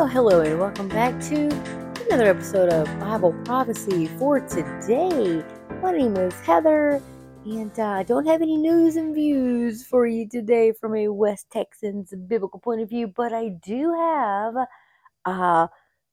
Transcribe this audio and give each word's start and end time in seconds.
Well, 0.00 0.08
hello, 0.08 0.40
and 0.40 0.58
welcome 0.58 0.88
back 0.88 1.20
to 1.24 1.44
another 2.06 2.30
episode 2.30 2.72
of 2.72 2.86
Bible 2.98 3.34
Prophecy 3.44 4.06
for 4.06 4.40
today. 4.40 5.44
My 5.82 5.92
name 5.92 6.16
is 6.16 6.32
Heather, 6.40 7.02
and 7.44 7.78
uh, 7.78 7.82
I 7.82 8.02
don't 8.04 8.24
have 8.24 8.40
any 8.40 8.56
news 8.56 8.96
and 8.96 9.14
views 9.14 9.84
for 9.84 10.06
you 10.06 10.26
today 10.26 10.72
from 10.72 10.96
a 10.96 11.08
West 11.08 11.48
Texans 11.52 12.14
biblical 12.28 12.58
point 12.58 12.80
of 12.80 12.88
view, 12.88 13.08
but 13.08 13.34
I 13.34 13.50
do 13.62 13.92
have 13.92 14.54
uh, 15.26 15.66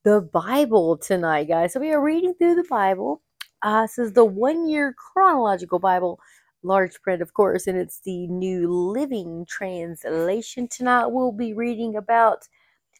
the 0.04 0.20
Bible 0.20 0.98
tonight, 0.98 1.48
guys. 1.48 1.72
So 1.72 1.80
we 1.80 1.94
are 1.94 2.04
reading 2.04 2.34
through 2.34 2.56
the 2.56 2.68
Bible. 2.70 3.22
Uh, 3.62 3.84
this 3.84 3.98
is 3.98 4.12
the 4.12 4.26
one 4.26 4.68
year 4.68 4.94
chronological 5.14 5.80
Bible, 5.80 6.20
large 6.62 7.02
print, 7.04 7.22
of 7.22 7.34
course, 7.34 7.68
and 7.68 7.78
it's 7.78 8.02
the 8.02 8.28
New 8.28 8.70
Living 8.70 9.46
Translation. 9.48 10.68
Tonight 10.68 11.06
we'll 11.06 11.32
be 11.32 11.54
reading 11.54 11.96
about 11.96 12.50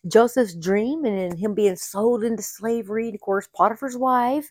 Joseph's 0.08 0.56
dream 0.56 1.06
and 1.06 1.38
him 1.38 1.54
being 1.54 1.76
sold 1.76 2.24
into 2.24 2.44
slavery, 2.44 3.08
and 3.08 3.16
of 3.16 3.22
course, 3.22 3.48
Potiphar's 3.56 3.98
wife, 3.98 4.50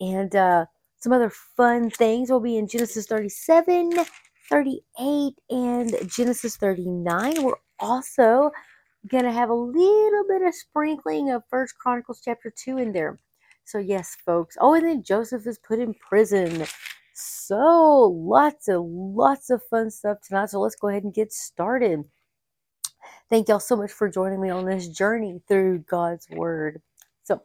and 0.00 0.34
uh, 0.34 0.66
some 0.98 1.12
other 1.12 1.30
fun 1.30 1.90
things 1.90 2.30
will 2.30 2.40
be 2.40 2.56
in 2.56 2.68
Genesis 2.68 3.06
37, 3.06 3.92
38, 4.48 5.34
and 5.50 5.94
Genesis 6.06 6.56
39. 6.56 7.42
We're 7.42 7.54
also 7.78 8.50
going 9.08 9.24
to 9.24 9.32
have 9.32 9.50
a 9.50 9.54
little 9.54 10.24
bit 10.28 10.42
of 10.42 10.54
sprinkling 10.54 11.30
of 11.30 11.42
First 11.50 11.76
Chronicles 11.78 12.20
chapter 12.24 12.52
2 12.54 12.78
in 12.78 12.92
there. 12.92 13.18
So, 13.64 13.78
yes, 13.78 14.16
folks. 14.24 14.56
Oh, 14.60 14.74
and 14.74 14.86
then 14.86 15.02
Joseph 15.02 15.46
is 15.46 15.58
put 15.58 15.78
in 15.78 15.94
prison. 15.94 16.66
So, 17.14 18.14
lots 18.14 18.68
of 18.68 18.82
lots 18.84 19.50
of 19.50 19.62
fun 19.70 19.90
stuff 19.90 20.18
tonight. 20.26 20.50
So, 20.50 20.60
let's 20.60 20.76
go 20.76 20.88
ahead 20.88 21.04
and 21.04 21.14
get 21.14 21.32
started. 21.32 22.04
Thank 23.32 23.48
y'all 23.48 23.60
so 23.60 23.76
much 23.76 23.90
for 23.90 24.10
joining 24.10 24.42
me 24.42 24.50
on 24.50 24.66
this 24.66 24.88
journey 24.88 25.40
through 25.48 25.78
God's 25.88 26.28
Word. 26.32 26.82
So, 27.22 27.40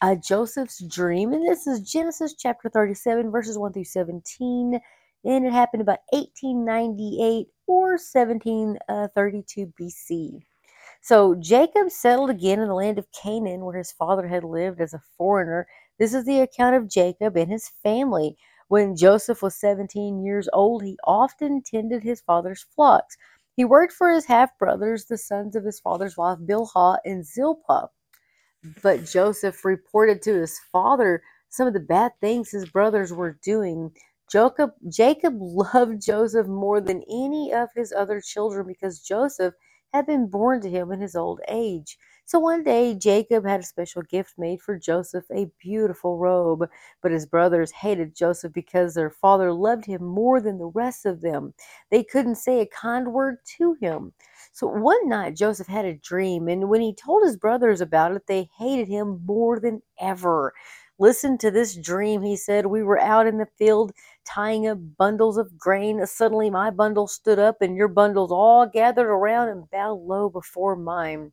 uh, 0.00 0.16
Joseph's 0.16 0.82
dream, 0.84 1.32
and 1.32 1.46
this 1.46 1.68
is 1.68 1.88
Genesis 1.88 2.34
chapter 2.34 2.68
37, 2.68 3.30
verses 3.30 3.56
1 3.56 3.72
through 3.72 3.84
17. 3.84 4.80
And 5.24 5.46
it 5.46 5.52
happened 5.52 5.80
about 5.80 6.00
1898 6.10 7.46
or 7.68 7.90
1732 7.90 9.72
BC. 9.80 10.40
So, 11.02 11.36
Jacob 11.36 11.92
settled 11.92 12.30
again 12.30 12.58
in 12.58 12.66
the 12.66 12.74
land 12.74 12.98
of 12.98 13.06
Canaan 13.12 13.64
where 13.64 13.78
his 13.78 13.92
father 13.92 14.26
had 14.26 14.42
lived 14.42 14.80
as 14.80 14.92
a 14.92 15.04
foreigner. 15.16 15.68
This 16.00 16.14
is 16.14 16.24
the 16.24 16.40
account 16.40 16.74
of 16.74 16.90
Jacob 16.90 17.36
and 17.36 17.48
his 17.48 17.68
family. 17.84 18.36
When 18.66 18.96
Joseph 18.96 19.40
was 19.40 19.54
17 19.54 20.24
years 20.24 20.48
old, 20.52 20.82
he 20.82 20.98
often 21.04 21.62
tended 21.62 22.02
his 22.02 22.22
father's 22.22 22.66
flocks. 22.74 23.16
He 23.56 23.64
worked 23.64 23.92
for 23.92 24.10
his 24.10 24.26
half 24.26 24.56
brothers, 24.58 25.06
the 25.06 25.18
sons 25.18 25.56
of 25.56 25.64
his 25.64 25.80
father's 25.80 26.16
wife, 26.16 26.38
Bilhah 26.38 26.98
and 27.04 27.24
Zilpah. 27.24 27.90
But 28.82 29.04
Joseph 29.04 29.64
reported 29.64 30.22
to 30.22 30.34
his 30.34 30.58
father 30.70 31.22
some 31.50 31.66
of 31.66 31.74
the 31.74 31.80
bad 31.80 32.12
things 32.20 32.50
his 32.50 32.68
brothers 32.70 33.12
were 33.12 33.38
doing. 33.44 33.94
Jacob, 34.30 34.72
Jacob 34.88 35.34
loved 35.38 36.00
Joseph 36.00 36.46
more 36.46 36.80
than 36.80 37.02
any 37.02 37.52
of 37.52 37.68
his 37.74 37.92
other 37.92 38.20
children 38.20 38.66
because 38.66 39.00
Joseph 39.00 39.54
had 39.92 40.06
been 40.06 40.28
born 40.28 40.60
to 40.62 40.70
him 40.70 40.90
in 40.90 41.00
his 41.00 41.14
old 41.14 41.40
age. 41.48 41.98
So 42.24 42.38
one 42.38 42.64
day 42.64 42.94
Jacob 42.94 43.44
had 43.44 43.60
a 43.60 43.64
special 43.64 44.02
gift 44.02 44.34
made 44.38 44.60
for 44.62 44.78
Joseph, 44.78 45.24
a 45.30 45.50
beautiful 45.60 46.18
robe. 46.18 46.68
But 47.02 47.12
his 47.12 47.26
brothers 47.26 47.70
hated 47.70 48.16
Joseph 48.16 48.52
because 48.52 48.94
their 48.94 49.10
father 49.10 49.52
loved 49.52 49.84
him 49.84 50.02
more 50.04 50.40
than 50.40 50.58
the 50.58 50.66
rest 50.66 51.04
of 51.06 51.20
them. 51.20 51.54
They 51.90 52.02
couldn't 52.02 52.36
say 52.36 52.60
a 52.60 52.66
kind 52.66 53.12
word 53.12 53.38
to 53.58 53.74
him. 53.74 54.12
So 54.52 54.66
one 54.66 55.08
night 55.08 55.36
Joseph 55.36 55.66
had 55.66 55.84
a 55.84 55.94
dream, 55.94 56.48
and 56.48 56.68
when 56.68 56.80
he 56.80 56.94
told 56.94 57.22
his 57.24 57.36
brothers 57.36 57.80
about 57.80 58.12
it, 58.12 58.26
they 58.26 58.48
hated 58.58 58.88
him 58.88 59.22
more 59.26 59.60
than 59.60 59.82
ever. 60.00 60.54
Listen 60.98 61.36
to 61.38 61.50
this 61.50 61.76
dream, 61.76 62.22
he 62.22 62.36
said. 62.36 62.66
We 62.66 62.82
were 62.82 63.00
out 63.00 63.26
in 63.26 63.38
the 63.38 63.46
field 63.58 63.92
tying 64.24 64.66
up 64.66 64.78
bundles 64.96 65.36
of 65.36 65.58
grain. 65.58 66.04
Suddenly 66.06 66.50
my 66.50 66.70
bundle 66.70 67.06
stood 67.06 67.38
up, 67.38 67.60
and 67.60 67.76
your 67.76 67.88
bundles 67.88 68.32
all 68.32 68.66
gathered 68.66 69.08
around 69.10 69.48
and 69.48 69.70
bowed 69.70 70.00
low 70.00 70.28
before 70.30 70.76
mine. 70.76 71.32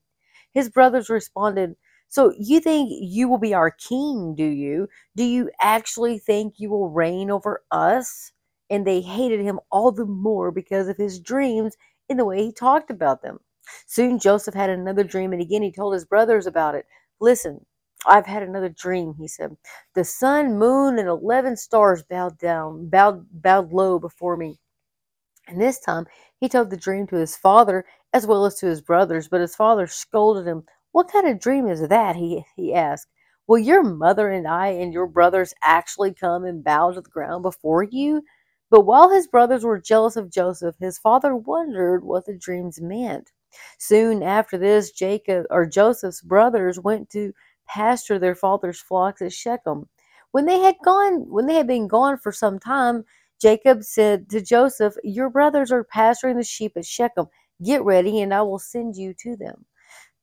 His 0.53 0.69
brothers 0.69 1.09
responded, 1.09 1.75
So 2.07 2.33
you 2.37 2.59
think 2.59 2.89
you 2.91 3.27
will 3.29 3.37
be 3.37 3.53
our 3.53 3.71
king, 3.71 4.35
do 4.35 4.45
you? 4.45 4.87
Do 5.15 5.23
you 5.23 5.49
actually 5.61 6.19
think 6.19 6.55
you 6.57 6.69
will 6.69 6.89
reign 6.89 7.31
over 7.31 7.63
us? 7.71 8.31
And 8.69 8.85
they 8.85 9.01
hated 9.01 9.41
him 9.41 9.59
all 9.71 9.91
the 9.91 10.05
more 10.05 10.51
because 10.51 10.87
of 10.87 10.97
his 10.97 11.19
dreams 11.19 11.75
and 12.09 12.19
the 12.19 12.25
way 12.25 12.43
he 12.43 12.51
talked 12.51 12.91
about 12.91 13.21
them. 13.21 13.39
Soon 13.87 14.19
Joseph 14.19 14.55
had 14.55 14.69
another 14.69 15.03
dream, 15.03 15.33
and 15.33 15.41
again 15.41 15.61
he 15.61 15.71
told 15.71 15.93
his 15.93 16.05
brothers 16.05 16.47
about 16.47 16.75
it. 16.75 16.85
Listen, 17.19 17.65
I've 18.05 18.25
had 18.25 18.43
another 18.43 18.69
dream, 18.69 19.13
he 19.17 19.27
said. 19.27 19.57
The 19.93 20.03
sun, 20.03 20.57
moon, 20.57 20.97
and 20.97 21.07
eleven 21.07 21.57
stars 21.57 22.03
bowed 22.03 22.37
down, 22.37 22.89
bowed, 22.89 23.25
bowed 23.31 23.73
low 23.73 23.99
before 23.99 24.37
me. 24.37 24.59
And 25.47 25.59
this 25.61 25.79
time 25.79 26.05
he 26.39 26.49
told 26.49 26.69
the 26.69 26.77
dream 26.77 27.07
to 27.07 27.17
his 27.17 27.35
father 27.35 27.85
as 28.13 28.25
well 28.25 28.45
as 28.45 28.55
to 28.55 28.65
his 28.67 28.81
brothers, 28.81 29.27
but 29.27 29.41
his 29.41 29.55
father 29.55 29.87
scolded 29.87 30.47
him. 30.47 30.63
What 30.91 31.11
kind 31.11 31.27
of 31.27 31.39
dream 31.39 31.67
is 31.67 31.87
that? 31.87 32.15
he, 32.15 32.43
he 32.55 32.73
asked. 32.73 33.07
Will 33.47 33.59
your 33.59 33.83
mother 33.83 34.29
and 34.29 34.47
I 34.47 34.67
and 34.67 34.93
your 34.93 35.07
brothers 35.07 35.53
actually 35.63 36.13
come 36.13 36.45
and 36.45 36.63
bow 36.63 36.91
to 36.91 37.01
the 37.01 37.09
ground 37.09 37.43
before 37.43 37.83
you? 37.83 38.23
But 38.69 38.81
while 38.81 39.09
his 39.09 39.27
brothers 39.27 39.63
were 39.63 39.81
jealous 39.81 40.15
of 40.15 40.31
Joseph, 40.31 40.75
his 40.79 40.99
father 40.99 41.35
wondered 41.35 42.03
what 42.03 42.25
the 42.25 42.37
dreams 42.37 42.79
meant. 42.79 43.31
Soon 43.79 44.21
after 44.21 44.57
this, 44.57 44.91
Jacob 44.91 45.47
or 45.49 45.65
Joseph's 45.65 46.21
brothers 46.21 46.79
went 46.79 47.09
to 47.09 47.33
pasture 47.67 48.19
their 48.19 48.35
father's 48.35 48.79
flocks 48.79 49.21
at 49.21 49.33
Shechem. 49.33 49.89
When 50.31 50.45
they 50.45 50.59
had 50.59 50.75
gone, 50.83 51.27
when 51.31 51.47
they 51.47 51.55
had 51.55 51.65
been 51.67 51.87
gone 51.87 52.19
for 52.19 52.31
some 52.31 52.59
time, 52.59 53.05
Jacob 53.41 53.83
said 53.83 54.29
to 54.29 54.41
Joseph, 54.41 54.93
Your 55.03 55.29
brothers 55.29 55.71
are 55.71 55.83
pasturing 55.83 56.37
the 56.37 56.43
sheep 56.43 56.73
at 56.75 56.85
Shechem. 56.85 57.27
Get 57.63 57.83
ready, 57.83 58.21
and 58.21 58.33
I 58.33 58.41
will 58.41 58.59
send 58.59 58.95
you 58.95 59.13
to 59.15 59.35
them. 59.35 59.65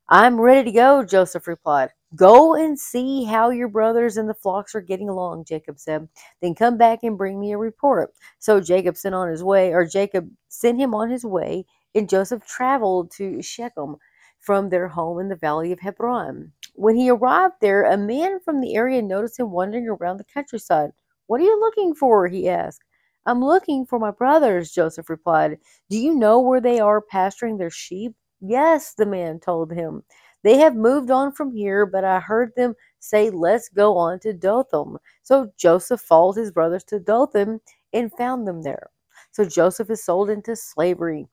I'm 0.08 0.40
ready 0.40 0.70
to 0.70 0.76
go, 0.76 1.04
Joseph 1.04 1.48
replied. 1.48 1.90
Go 2.14 2.54
and 2.54 2.78
see 2.78 3.24
how 3.24 3.50
your 3.50 3.68
brothers 3.68 4.16
and 4.16 4.28
the 4.28 4.34
flocks 4.34 4.74
are 4.74 4.80
getting 4.80 5.08
along, 5.08 5.46
Jacob 5.46 5.80
said. 5.80 6.08
Then 6.40 6.54
come 6.54 6.78
back 6.78 7.00
and 7.02 7.18
bring 7.18 7.40
me 7.40 7.52
a 7.52 7.58
report. 7.58 8.12
So 8.38 8.60
Jacob 8.60 8.96
sent 8.96 9.16
on 9.16 9.28
his 9.28 9.42
way, 9.42 9.72
or 9.72 9.84
Jacob 9.84 10.30
sent 10.48 10.78
him 10.80 10.94
on 10.94 11.10
his 11.10 11.24
way, 11.24 11.66
and 11.94 12.08
Joseph 12.08 12.46
traveled 12.46 13.10
to 13.16 13.42
Shechem 13.42 13.96
from 14.38 14.68
their 14.68 14.86
home 14.86 15.18
in 15.18 15.28
the 15.28 15.34
valley 15.34 15.72
of 15.72 15.80
Hebron. 15.80 16.52
When 16.74 16.94
he 16.94 17.10
arrived 17.10 17.56
there, 17.60 17.82
a 17.82 17.96
man 17.96 18.38
from 18.38 18.60
the 18.60 18.76
area 18.76 19.02
noticed 19.02 19.40
him 19.40 19.50
wandering 19.50 19.88
around 19.88 20.18
the 20.18 20.24
countryside. 20.32 20.90
What 21.26 21.40
are 21.40 21.44
you 21.44 21.58
looking 21.58 21.94
for? 21.96 22.28
he 22.28 22.48
asked. 22.48 22.84
I'm 23.26 23.44
looking 23.44 23.84
for 23.84 23.98
my 23.98 24.12
brothers, 24.12 24.70
Joseph 24.70 25.10
replied. 25.10 25.58
Do 25.90 25.98
you 25.98 26.14
know 26.14 26.40
where 26.40 26.60
they 26.60 26.78
are 26.80 27.00
pasturing 27.00 27.58
their 27.58 27.70
sheep? 27.70 28.14
Yes, 28.40 28.94
the 28.94 29.06
man 29.06 29.40
told 29.40 29.72
him. 29.72 30.04
They 30.44 30.58
have 30.58 30.76
moved 30.76 31.10
on 31.10 31.32
from 31.32 31.52
here, 31.52 31.86
but 31.86 32.04
I 32.04 32.20
heard 32.20 32.52
them 32.54 32.74
say, 33.00 33.30
Let's 33.30 33.68
go 33.68 33.96
on 33.96 34.20
to 34.20 34.32
Dothan. 34.32 34.96
So 35.24 35.50
Joseph 35.58 36.00
followed 36.00 36.36
his 36.36 36.52
brothers 36.52 36.84
to 36.84 37.00
Dothan 37.00 37.60
and 37.92 38.12
found 38.12 38.46
them 38.46 38.62
there. 38.62 38.90
So 39.32 39.44
Joseph 39.44 39.90
is 39.90 40.04
sold 40.04 40.30
into 40.30 40.54
slavery. 40.54 41.26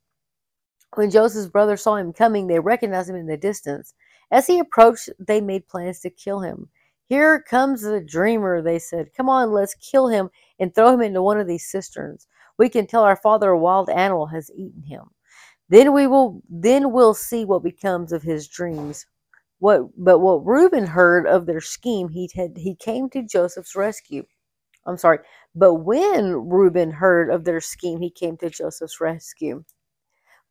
When 0.96 1.12
Joseph's 1.12 1.48
brothers 1.48 1.84
saw 1.84 1.96
him 1.96 2.14
coming, 2.14 2.48
they 2.48 2.60
recognized 2.60 3.10
him 3.10 3.16
in 3.16 3.28
the 3.28 3.38
distance. 3.38 3.94
As 4.32 4.48
he 4.48 4.60
approached, 4.60 5.10
they 5.20 5.42
made 5.42 5.68
plans 5.68 6.00
to 6.02 6.10
kill 6.10 6.40
him. 6.40 6.70
Here 7.08 7.42
comes 7.42 7.82
the 7.82 8.02
dreamer, 8.02 8.62
they 8.62 8.80
said. 8.80 9.14
Come 9.16 9.30
on, 9.30 9.52
let's 9.52 9.76
kill 9.76 10.08
him 10.08 10.30
and 10.60 10.74
throw 10.74 10.94
him 10.94 11.02
into 11.02 11.22
one 11.22 11.40
of 11.40 11.48
these 11.48 11.66
cisterns. 11.70 12.28
We 12.58 12.70
can 12.70 12.88
tell 12.88 13.04
our 13.04 13.18
father 13.18 13.50
a 13.50 13.58
wild 13.60 13.90
animal 13.90 14.28
has 14.28 14.50
eaten 14.56 14.84
him. 14.84 15.04
Then 15.70 15.94
we 15.94 16.08
will 16.08 16.42
then 16.50 16.92
we'll 16.92 17.14
see 17.14 17.46
what 17.46 17.64
becomes 17.64 18.12
of 18.12 18.22
his 18.24 18.48
dreams. 18.48 19.06
What 19.60 19.84
but 19.98 20.20
what 20.20 20.46
Reuben 20.46 20.86
heard 20.86 21.26
of 21.28 21.46
their 21.46 21.62
scheme, 21.62 22.10
he 22.10 22.30
had 22.36 22.58
he 22.58 22.76
came 22.76 23.10
to 23.12 23.24
Joseph's 23.24 23.76
rescue. 23.76 24.26
I'm 24.86 24.98
sorry, 24.98 25.20
but 25.56 25.76
when 25.76 26.50
Reuben 26.50 26.92
heard 26.92 27.30
of 27.30 27.46
their 27.46 27.62
scheme, 27.62 28.02
he 28.02 28.10
came 28.12 28.38
to 28.38 28.50
Joseph's 28.50 29.00
rescue. 29.02 29.64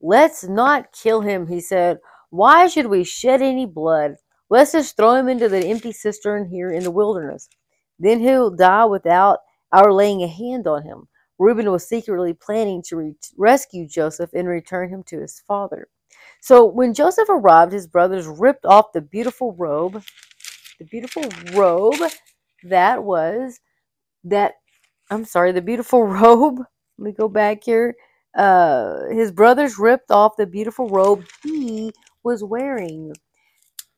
Let's 0.01 0.45
not 0.45 0.93
kill 0.93 1.21
him, 1.23 1.47
he 1.47 1.61
said. 1.61 1.99
Why 2.31 2.67
should 2.69 2.87
we 2.87 3.05
shed 3.05 3.43
any 3.43 3.67
blood? 3.67 4.17
Let's 4.53 4.73
just 4.73 4.99
throw 4.99 5.15
him 5.15 5.31
into 5.31 5.49
the 5.49 5.65
empty 5.67 5.93
cistern 5.93 6.45
here 6.45 6.71
in 6.71 6.83
the 6.85 6.91
wilderness. 6.91 7.49
Then 7.99 8.21
he'll 8.21 8.51
die 8.51 8.85
without 8.85 9.39
our 9.73 9.91
laying 9.95 10.23
a 10.23 10.29
hand 10.29 10.67
on 10.67 10.83
him. 10.83 11.09
Reuben 11.39 11.73
was 11.73 11.89
secretly 11.89 12.35
planning 12.35 12.83
to 12.89 12.97
re- 12.97 13.15
rescue 13.39 13.89
Joseph 13.89 14.29
and 14.35 14.47
return 14.47 14.91
him 14.91 15.05
to 15.05 15.23
his 15.23 15.43
father. 15.49 15.89
So 16.43 16.67
when 16.67 16.93
Joseph 16.93 17.31
arrived, 17.31 17.73
his 17.73 17.87
brothers 17.87 18.27
ripped 18.27 18.67
off 18.67 18.93
the 18.93 19.01
beautiful 19.01 19.55
robe, 19.55 20.05
the 20.79 20.85
beautiful 20.85 21.25
robe 21.55 21.97
that 22.65 23.03
was 23.03 23.59
that 24.25 24.57
I'm 25.11 25.25
sorry, 25.25 25.53
the 25.53 25.63
beautiful 25.63 26.05
robe. 26.07 26.59
Let 26.99 27.05
me 27.07 27.13
go 27.13 27.29
back 27.29 27.65
here. 27.65 27.95
Uh, 28.37 29.07
his 29.13 29.33
brothers 29.33 29.79
ripped 29.79 30.11
off 30.11 30.37
the 30.37 30.47
beautiful 30.47 30.91
robe 30.91 31.25
he 31.43 31.93
was 32.23 32.45
wearing. 32.45 33.15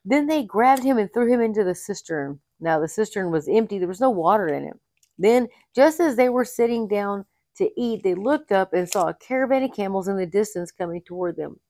Then 0.04 0.26
they 0.26 0.42
grabbed 0.44 0.82
him 0.82 0.98
and 0.98 1.12
threw 1.12 1.32
him 1.32 1.40
into 1.40 1.64
the 1.64 1.74
cistern. 1.74 2.40
Now 2.60 2.78
the 2.78 2.88
cistern 2.88 3.30
was 3.30 3.48
empty, 3.48 3.78
there 3.78 3.88
was 3.88 4.00
no 4.00 4.10
water 4.10 4.48
in 4.48 4.64
it. 4.64 4.74
Then, 5.18 5.48
just 5.74 6.00
as 6.00 6.16
they 6.16 6.28
were 6.28 6.44
sitting 6.44 6.88
down 6.88 7.24
to 7.56 7.70
eat, 7.80 8.02
they 8.02 8.14
looked 8.14 8.52
up 8.52 8.72
and 8.72 8.88
saw 8.88 9.08
a 9.08 9.14
caravan 9.14 9.62
of 9.62 9.72
camels 9.72 10.08
in 10.08 10.16
the 10.16 10.26
distance 10.26 10.72
coming 10.72 11.02
toward 11.02 11.36
them. 11.36 11.60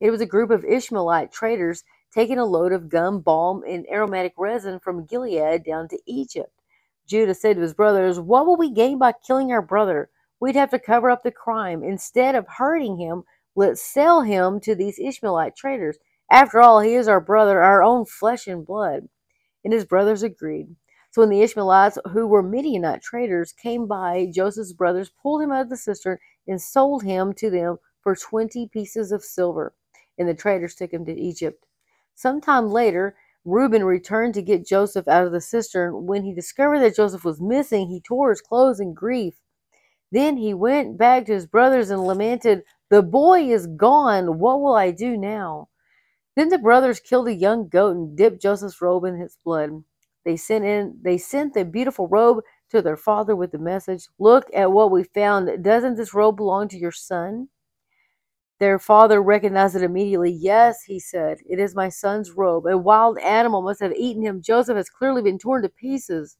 It 0.00 0.10
was 0.10 0.20
a 0.20 0.26
group 0.26 0.50
of 0.50 0.64
Ishmaelite 0.64 1.32
traders 1.32 1.84
taking 2.12 2.38
a 2.38 2.44
load 2.44 2.72
of 2.72 2.88
gum, 2.88 3.20
balm, 3.20 3.62
and 3.66 3.86
aromatic 3.90 4.34
resin 4.36 4.78
from 4.78 5.06
Gilead 5.06 5.64
down 5.64 5.88
to 5.88 5.98
Egypt. 6.06 6.52
Judah 7.06 7.34
said 7.34 7.56
to 7.56 7.62
his 7.62 7.74
brothers, 7.74 8.20
What 8.20 8.46
will 8.46 8.56
we 8.56 8.70
gain 8.70 8.98
by 8.98 9.12
killing 9.26 9.50
our 9.52 9.62
brother? 9.62 10.10
We'd 10.40 10.56
have 10.56 10.70
to 10.70 10.78
cover 10.78 11.10
up 11.10 11.22
the 11.22 11.30
crime. 11.30 11.82
Instead 11.82 12.34
of 12.34 12.46
hurting 12.48 12.98
him, 12.98 13.22
let's 13.54 13.82
sell 13.82 14.22
him 14.22 14.60
to 14.60 14.74
these 14.74 14.98
Ishmaelite 14.98 15.56
traders. 15.56 15.98
After 16.32 16.62
all, 16.62 16.80
he 16.80 16.94
is 16.94 17.08
our 17.08 17.20
brother, 17.20 17.62
our 17.62 17.82
own 17.82 18.06
flesh 18.06 18.46
and 18.46 18.64
blood. 18.64 19.06
And 19.64 19.72
his 19.72 19.84
brothers 19.84 20.22
agreed. 20.22 20.74
So 21.10 21.20
when 21.20 21.28
the 21.28 21.42
Ishmaelites, 21.42 21.98
who 22.12 22.26
were 22.26 22.42
Midianite 22.42 23.02
traders, 23.02 23.52
came 23.52 23.86
by, 23.86 24.30
Joseph's 24.34 24.72
brothers 24.72 25.12
pulled 25.22 25.42
him 25.42 25.52
out 25.52 25.60
of 25.60 25.68
the 25.68 25.76
cistern 25.76 26.16
and 26.48 26.58
sold 26.58 27.02
him 27.02 27.34
to 27.34 27.50
them 27.50 27.76
for 28.00 28.16
twenty 28.16 28.66
pieces 28.66 29.12
of 29.12 29.22
silver. 29.22 29.74
And 30.18 30.26
the 30.26 30.32
traders 30.32 30.74
took 30.74 30.90
him 30.90 31.04
to 31.04 31.12
Egypt. 31.12 31.66
Some 32.14 32.40
time 32.40 32.70
later, 32.70 33.14
Reuben 33.44 33.84
returned 33.84 34.32
to 34.32 34.42
get 34.42 34.66
Joseph 34.66 35.08
out 35.08 35.26
of 35.26 35.32
the 35.32 35.40
cistern. 35.42 36.06
When 36.06 36.22
he 36.22 36.34
discovered 36.34 36.78
that 36.78 36.96
Joseph 36.96 37.26
was 37.26 37.42
missing, 37.42 37.88
he 37.88 38.00
tore 38.00 38.30
his 38.30 38.40
clothes 38.40 38.80
in 38.80 38.94
grief. 38.94 39.34
Then 40.10 40.38
he 40.38 40.54
went 40.54 40.96
back 40.96 41.26
to 41.26 41.34
his 41.34 41.46
brothers 41.46 41.90
and 41.90 42.06
lamented, 42.06 42.64
The 42.88 43.02
boy 43.02 43.52
is 43.52 43.66
gone. 43.66 44.38
What 44.38 44.62
will 44.62 44.74
I 44.74 44.92
do 44.92 45.18
now? 45.18 45.68
Then 46.36 46.48
the 46.48 46.58
brothers 46.58 47.00
killed 47.00 47.28
a 47.28 47.34
young 47.34 47.68
goat 47.68 47.96
and 47.96 48.16
dipped 48.16 48.40
Joseph's 48.40 48.80
robe 48.80 49.04
in 49.04 49.20
its 49.20 49.38
blood. 49.44 49.84
They 50.24 50.36
sent 50.36 50.64
in 50.64 50.98
they 51.02 51.18
sent 51.18 51.54
the 51.54 51.64
beautiful 51.64 52.08
robe 52.08 52.42
to 52.70 52.80
their 52.80 52.96
father 52.96 53.36
with 53.36 53.52
the 53.52 53.58
message, 53.58 54.08
Look 54.18 54.46
at 54.54 54.72
what 54.72 54.90
we 54.90 55.04
found. 55.04 55.62
Doesn't 55.62 55.96
this 55.96 56.14
robe 56.14 56.36
belong 56.36 56.68
to 56.68 56.78
your 56.78 56.92
son? 56.92 57.48
Their 58.60 58.78
father 58.78 59.20
recognized 59.20 59.74
it 59.74 59.82
immediately. 59.82 60.30
Yes, 60.30 60.84
he 60.84 61.00
said, 61.00 61.38
it 61.50 61.58
is 61.58 61.74
my 61.74 61.88
son's 61.88 62.30
robe. 62.30 62.66
A 62.66 62.78
wild 62.78 63.18
animal 63.18 63.60
must 63.60 63.80
have 63.80 63.92
eaten 63.92 64.22
him. 64.22 64.40
Joseph 64.40 64.76
has 64.76 64.88
clearly 64.88 65.20
been 65.20 65.38
torn 65.38 65.62
to 65.62 65.68
pieces. 65.68 66.36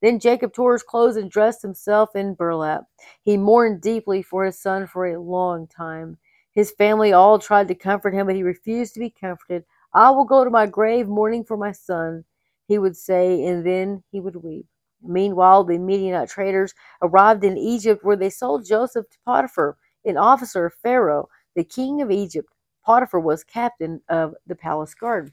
Then 0.00 0.18
Jacob 0.18 0.52
tore 0.54 0.72
his 0.72 0.82
clothes 0.82 1.16
and 1.16 1.30
dressed 1.30 1.60
himself 1.60 2.16
in 2.16 2.34
burlap. 2.34 2.84
He 3.22 3.36
mourned 3.36 3.82
deeply 3.82 4.22
for 4.22 4.46
his 4.46 4.58
son 4.58 4.86
for 4.86 5.06
a 5.06 5.20
long 5.20 5.66
time. 5.66 6.16
His 6.58 6.72
family 6.72 7.12
all 7.12 7.38
tried 7.38 7.68
to 7.68 7.74
comfort 7.76 8.12
him, 8.12 8.26
but 8.26 8.34
he 8.34 8.42
refused 8.42 8.94
to 8.94 8.98
be 8.98 9.10
comforted. 9.10 9.62
I 9.94 10.10
will 10.10 10.24
go 10.24 10.42
to 10.42 10.50
my 10.50 10.66
grave 10.66 11.06
mourning 11.06 11.44
for 11.44 11.56
my 11.56 11.70
son, 11.70 12.24
he 12.66 12.78
would 12.78 12.96
say, 12.96 13.44
and 13.46 13.64
then 13.64 14.02
he 14.10 14.18
would 14.18 14.34
weep. 14.34 14.66
Meanwhile, 15.00 15.62
the 15.62 15.78
Midianite 15.78 16.28
traders 16.28 16.74
arrived 17.00 17.44
in 17.44 17.56
Egypt, 17.56 18.02
where 18.02 18.16
they 18.16 18.28
sold 18.28 18.66
Joseph 18.66 19.08
to 19.08 19.18
Potiphar, 19.24 19.76
an 20.04 20.16
officer 20.16 20.66
of 20.66 20.74
Pharaoh 20.74 21.28
the 21.54 21.62
king 21.62 22.02
of 22.02 22.10
Egypt. 22.10 22.52
Potiphar 22.84 23.20
was 23.20 23.44
captain 23.44 24.02
of 24.08 24.34
the 24.48 24.56
palace 24.56 24.94
guard. 24.94 25.32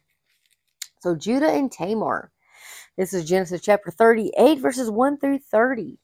So 0.99 1.15
Judah 1.15 1.49
and 1.49 1.71
Tamar. 1.71 2.29
This 2.97 3.15
is 3.15 3.27
Genesis 3.27 3.61
chapter 3.61 3.89
38, 3.89 4.59
verses 4.59 4.91
1 4.91 5.17
through 5.17 5.39
30. 5.39 5.97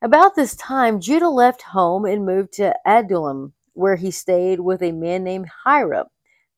About 0.00 0.36
this 0.36 0.54
time, 0.54 1.00
Judah 1.00 1.28
left 1.28 1.62
home 1.62 2.04
and 2.04 2.24
moved 2.24 2.52
to 2.52 2.72
Adullam, 2.86 3.52
where 3.74 3.96
he 3.96 4.10
stayed 4.10 4.60
with 4.60 4.82
a 4.82 4.92
man 4.92 5.22
named 5.24 5.48
Hiram. 5.64 6.06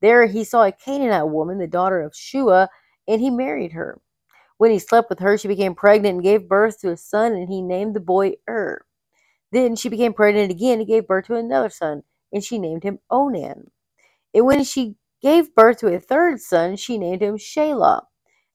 There 0.01 0.27
he 0.27 0.45
saw 0.45 0.65
a 0.65 0.73
Canaanite 0.73 1.29
woman, 1.29 1.59
the 1.59 1.67
daughter 1.67 2.01
of 2.01 2.15
Shua, 2.15 2.69
and 3.09 3.21
he 3.21 3.31
married 3.31 3.73
her. 3.73 4.01
When 4.59 4.71
he 4.71 4.79
slept 4.79 5.11
with 5.11 5.19
her, 5.19 5.37
she 5.37 5.49
became 5.49 5.75
pregnant 5.75 6.15
and 6.15 6.23
gave 6.23 6.49
birth 6.49 6.81
to 6.81 6.93
a 6.93 6.97
son, 6.97 7.33
and 7.33 7.49
he 7.49 7.61
named 7.61 7.95
the 7.95 8.01
boy 8.01 8.35
Ur. 8.49 8.85
Then 9.53 9.77
she 9.77 9.89
became 9.89 10.13
pregnant 10.13 10.51
again 10.51 10.79
and 10.79 10.89
gave 10.89 11.07
birth 11.07 11.27
to 11.27 11.35
another 11.35 11.71
son 11.71 12.03
and 12.33 12.45
she 12.45 12.59
named 12.59 12.83
him 12.83 12.99
Onan. 13.11 13.71
And 14.35 14.47
when 14.47 14.65
she 14.65 14.97
gave 15.23 15.55
birth 15.55 15.79
to 15.79 15.95
a 15.95 16.01
third 16.01 16.41
son, 16.41 16.77
she 16.77 16.99
named 16.99 17.23
him 17.23 17.37
Shelah. 17.37 18.03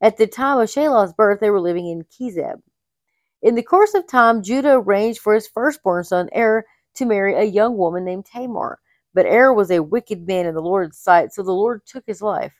At 0.01 0.17
the 0.17 0.27
time 0.27 0.59
of 0.59 0.69
Shelah's 0.69 1.13
birth, 1.13 1.39
they 1.39 1.49
were 1.49 1.61
living 1.61 1.87
in 1.87 2.03
Kezib. 2.03 2.61
In 3.41 3.55
the 3.55 3.63
course 3.63 3.93
of 3.93 4.07
time, 4.07 4.43
Judah 4.43 4.79
arranged 4.79 5.19
for 5.19 5.33
his 5.33 5.47
firstborn 5.47 6.03
son, 6.03 6.29
Er, 6.35 6.65
to 6.95 7.05
marry 7.05 7.35
a 7.35 7.43
young 7.43 7.77
woman 7.77 8.05
named 8.05 8.25
Tamar. 8.25 8.79
But 9.13 9.25
Er 9.25 9.53
was 9.53 9.71
a 9.71 9.83
wicked 9.83 10.25
man 10.27 10.45
in 10.45 10.55
the 10.55 10.61
Lord's 10.61 10.97
sight, 10.97 11.33
so 11.33 11.43
the 11.43 11.51
Lord 11.51 11.81
took 11.85 12.03
his 12.07 12.21
life. 12.21 12.53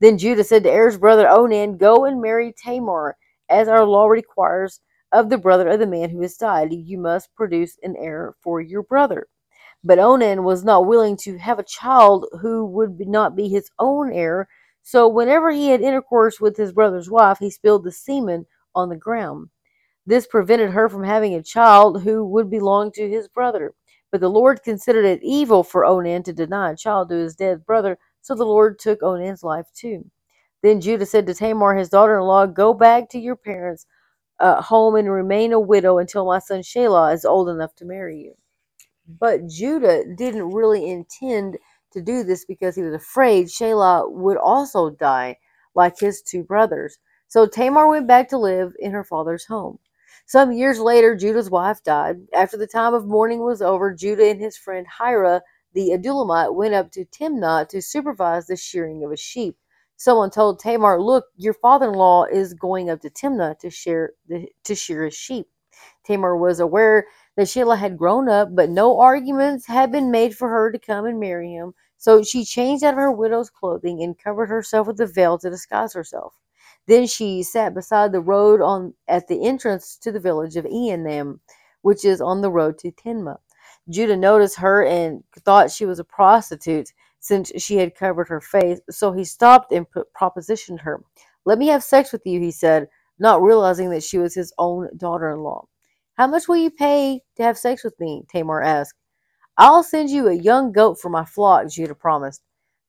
Then 0.00 0.18
Judah 0.18 0.44
said 0.44 0.62
to 0.64 0.70
Er's 0.70 0.98
brother 0.98 1.28
Onan, 1.28 1.78
Go 1.78 2.04
and 2.04 2.20
marry 2.20 2.52
Tamar, 2.52 3.16
as 3.48 3.68
our 3.68 3.84
law 3.84 4.08
requires 4.08 4.80
of 5.12 5.30
the 5.30 5.38
brother 5.38 5.68
of 5.68 5.78
the 5.78 5.86
man 5.86 6.10
who 6.10 6.20
has 6.20 6.36
died. 6.36 6.72
You 6.72 6.98
must 6.98 7.34
produce 7.34 7.78
an 7.82 7.96
heir 7.96 8.34
for 8.42 8.60
your 8.60 8.82
brother. 8.82 9.26
But 9.82 9.98
Onan 9.98 10.44
was 10.44 10.64
not 10.64 10.86
willing 10.86 11.16
to 11.18 11.38
have 11.38 11.58
a 11.58 11.64
child 11.64 12.26
who 12.40 12.66
would 12.66 13.08
not 13.08 13.36
be 13.36 13.48
his 13.48 13.70
own 13.78 14.12
heir. 14.12 14.48
So 14.82 15.08
whenever 15.08 15.50
he 15.50 15.68
had 15.68 15.80
intercourse 15.80 16.40
with 16.40 16.56
his 16.56 16.72
brother's 16.72 17.10
wife, 17.10 17.38
he 17.38 17.50
spilled 17.50 17.84
the 17.84 17.92
semen 17.92 18.46
on 18.74 18.88
the 18.88 18.96
ground. 18.96 19.48
This 20.06 20.26
prevented 20.26 20.70
her 20.70 20.88
from 20.88 21.02
having 21.02 21.34
a 21.34 21.42
child 21.42 22.02
who 22.02 22.24
would 22.26 22.48
belong 22.48 22.92
to 22.92 23.10
his 23.10 23.26
brother. 23.26 23.74
But 24.12 24.20
the 24.20 24.30
Lord 24.30 24.62
considered 24.62 25.04
it 25.04 25.22
evil 25.22 25.64
for 25.64 25.84
Onan 25.84 26.22
to 26.22 26.32
deny 26.32 26.70
a 26.70 26.76
child 26.76 27.08
to 27.08 27.16
his 27.16 27.34
dead 27.34 27.66
brother, 27.66 27.98
so 28.22 28.36
the 28.36 28.44
Lord 28.44 28.78
took 28.78 29.02
Onan's 29.02 29.42
life 29.42 29.66
too. 29.74 30.08
Then 30.62 30.80
Judah 30.80 31.06
said 31.06 31.26
to 31.26 31.34
Tamar, 31.34 31.74
his 31.74 31.88
daughter 31.88 32.18
in 32.18 32.24
law, 32.24 32.46
Go 32.46 32.72
back 32.72 33.08
to 33.10 33.18
your 33.18 33.36
parents' 33.36 33.86
uh, 34.38 34.62
home 34.62 34.94
and 34.94 35.10
remain 35.10 35.52
a 35.52 35.60
widow 35.60 35.98
until 35.98 36.24
my 36.24 36.38
son 36.38 36.60
Shelah 36.60 37.12
is 37.12 37.24
old 37.24 37.48
enough 37.48 37.74
to 37.76 37.84
marry 37.84 38.18
you. 38.18 38.34
But 39.08 39.48
Judah 39.48 40.04
didn't 40.16 40.52
really 40.52 40.88
intend 40.88 41.58
to 41.92 42.00
do 42.00 42.22
this 42.22 42.44
because 42.44 42.76
he 42.76 42.82
was 42.82 42.94
afraid 42.94 43.46
Shelah 43.46 44.10
would 44.10 44.36
also 44.36 44.90
die 44.90 45.38
like 45.74 45.98
his 45.98 46.22
two 46.22 46.44
brothers. 46.44 46.98
So 47.28 47.46
Tamar 47.46 47.88
went 47.88 48.06
back 48.06 48.28
to 48.28 48.38
live 48.38 48.72
in 48.78 48.92
her 48.92 49.04
father's 49.04 49.46
home. 49.46 49.78
Some 50.28 50.50
years 50.50 50.80
later, 50.80 51.14
Judah's 51.14 51.50
wife 51.50 51.84
died. 51.84 52.16
After 52.34 52.56
the 52.56 52.66
time 52.66 52.94
of 52.94 53.06
mourning 53.06 53.44
was 53.44 53.62
over, 53.62 53.94
Judah 53.94 54.28
and 54.28 54.40
his 54.40 54.56
friend 54.56 54.84
Hirah, 54.98 55.40
the 55.72 55.90
Adullamite, 55.90 56.52
went 56.52 56.74
up 56.74 56.90
to 56.92 57.04
Timnah 57.04 57.68
to 57.68 57.80
supervise 57.80 58.48
the 58.48 58.56
shearing 58.56 59.04
of 59.04 59.12
a 59.12 59.16
sheep. 59.16 59.56
Someone 59.96 60.30
told 60.30 60.58
Tamar, 60.58 61.00
"Look, 61.00 61.26
your 61.36 61.54
father-in-law 61.54 62.24
is 62.24 62.54
going 62.54 62.90
up 62.90 63.00
to 63.02 63.10
Timnah 63.10 63.56
to 63.60 63.70
shear 63.70 64.14
the, 64.26 64.48
to 64.64 64.74
shear 64.74 65.04
his 65.04 65.14
sheep." 65.14 65.48
Tamar 66.04 66.36
was 66.36 66.58
aware 66.58 67.06
that 67.36 67.46
Shelah 67.46 67.78
had 67.78 67.96
grown 67.96 68.28
up, 68.28 68.48
but 68.52 68.68
no 68.68 68.98
arguments 68.98 69.66
had 69.66 69.92
been 69.92 70.10
made 70.10 70.36
for 70.36 70.48
her 70.48 70.72
to 70.72 70.78
come 70.78 71.04
and 71.04 71.20
marry 71.20 71.52
him. 71.52 71.72
So 71.98 72.24
she 72.24 72.44
changed 72.44 72.82
out 72.82 72.94
of 72.94 72.98
her 72.98 73.12
widow's 73.12 73.48
clothing 73.48 74.02
and 74.02 74.18
covered 74.18 74.48
herself 74.48 74.88
with 74.88 75.00
a 75.00 75.06
veil 75.06 75.38
to 75.38 75.50
disguise 75.50 75.92
herself. 75.92 76.34
Then 76.86 77.06
she 77.06 77.42
sat 77.42 77.74
beside 77.74 78.12
the 78.12 78.20
road 78.20 78.60
on 78.60 78.94
at 79.08 79.26
the 79.26 79.44
entrance 79.44 79.96
to 79.98 80.12
the 80.12 80.20
village 80.20 80.56
of 80.56 80.64
Enam, 80.64 81.40
which 81.82 82.04
is 82.04 82.20
on 82.20 82.40
the 82.40 82.50
road 82.50 82.78
to 82.78 82.92
Timnah. 82.92 83.38
Judah 83.88 84.16
noticed 84.16 84.56
her 84.58 84.84
and 84.84 85.22
thought 85.44 85.70
she 85.70 85.86
was 85.86 85.98
a 85.98 86.04
prostitute 86.04 86.92
since 87.20 87.50
she 87.58 87.76
had 87.76 87.94
covered 87.94 88.28
her 88.28 88.40
face, 88.40 88.80
so 88.90 89.12
he 89.12 89.24
stopped 89.24 89.72
and 89.72 89.86
propositioned 90.20 90.80
her. 90.80 91.02
Let 91.44 91.58
me 91.58 91.66
have 91.68 91.82
sex 91.82 92.12
with 92.12 92.22
you, 92.24 92.40
he 92.40 92.50
said, 92.50 92.88
not 93.18 93.42
realizing 93.42 93.90
that 93.90 94.02
she 94.02 94.18
was 94.18 94.34
his 94.34 94.52
own 94.58 94.88
daughter 94.96 95.30
in 95.30 95.40
law. 95.40 95.66
How 96.14 96.26
much 96.26 96.48
will 96.48 96.56
you 96.56 96.70
pay 96.70 97.22
to 97.36 97.42
have 97.42 97.58
sex 97.58 97.84
with 97.84 97.98
me? 98.00 98.24
Tamar 98.28 98.62
asked. 98.62 98.94
I'll 99.58 99.82
send 99.82 100.10
you 100.10 100.28
a 100.28 100.34
young 100.34 100.72
goat 100.72 101.00
for 101.00 101.08
my 101.08 101.24
flock, 101.24 101.68
Judah 101.68 101.94
promised. 101.94 102.42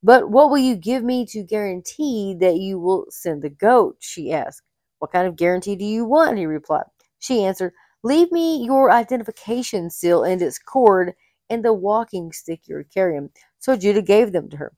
But 0.04 0.30
what 0.30 0.50
will 0.50 0.58
you 0.60 0.75
give 0.75 1.04
me 1.04 1.25
to 1.27 1.44
guarantee 1.44 2.36
that 2.39 2.58
you 2.58 2.80
will 2.80 3.06
send 3.10 3.42
the 3.42 3.50
goat? 3.50 3.98
she 4.00 4.32
asked. 4.32 4.62
What 5.00 5.12
kind 5.12 5.27
of 5.27 5.36
guarantee 5.36 5.75
do 5.75 5.86
you 5.86 6.06
want? 6.06 6.38
he 6.38 6.46
replied. 6.46 6.86
She 7.20 7.44
answered, 7.44 7.74
Leave 8.04 8.32
me 8.32 8.63
your 8.63 8.92
identification 8.92 9.89
seal 9.89 10.24
and 10.24 10.42
its 10.42 10.60
cord 10.60 11.13
and 11.50 11.63
the 11.63 11.74
walking 11.74 12.32
stick 12.32 12.62
you're 12.68 12.84
carrying. 12.84 13.30
So 13.60 13.75
Judah 13.75 14.01
gave 14.01 14.32
them 14.32 14.50
to 14.50 14.58
her. 14.58 14.74